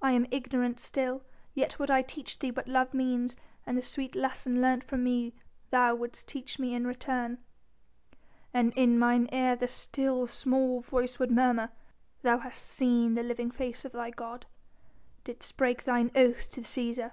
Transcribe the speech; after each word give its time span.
I 0.00 0.12
am 0.12 0.26
ignorant 0.30 0.80
still, 0.80 1.24
yet 1.52 1.78
would 1.78 1.90
I 1.90 2.00
teach 2.00 2.38
thee 2.38 2.50
what 2.50 2.68
love 2.68 2.94
means 2.94 3.36
and 3.66 3.76
the 3.76 3.82
sweet 3.82 4.14
lesson 4.14 4.62
learnt 4.62 4.82
from 4.82 5.04
me 5.04 5.34
thou 5.68 5.94
wouldst 5.94 6.26
teach 6.26 6.58
me 6.58 6.74
in 6.74 6.86
return." 6.86 7.36
"And 8.54 8.72
in 8.76 8.98
mine 8.98 9.28
ear 9.30 9.56
the 9.56 9.68
still, 9.68 10.26
small 10.26 10.80
voice 10.80 11.18
would 11.18 11.30
murmur: 11.30 11.68
'Thou 12.22 12.38
hast 12.38 12.62
seen 12.64 13.12
the 13.12 13.22
living 13.22 13.50
face 13.50 13.84
of 13.84 13.92
thy 13.92 14.08
God, 14.08 14.46
didst 15.22 15.58
break 15.58 15.84
thine 15.84 16.12
oath 16.16 16.50
to 16.52 16.62
Cæsar! 16.62 17.12